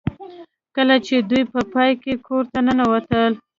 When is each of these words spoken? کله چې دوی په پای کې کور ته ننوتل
کله 0.75 0.95
چې 1.05 1.15
دوی 1.29 1.43
په 1.53 1.59
پای 1.73 1.91
کې 2.03 2.13
کور 2.27 2.43
ته 2.51 2.59
ننوتل 2.65 3.31